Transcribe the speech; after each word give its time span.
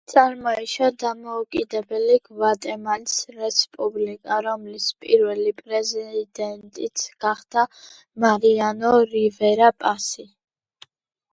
წარმოიშვა 0.11 0.87
დამოუკიდებელი 1.01 2.13
გვატემალის 2.29 3.17
რესპუბლიკა, 3.41 4.37
რომლის 4.47 4.87
პირველი 5.03 5.53
პრეზიდენტიც 5.59 7.05
გახდა 7.27 7.67
მარიანო 8.25 8.95
რივერა 9.13 9.71
პასი. 9.85 10.27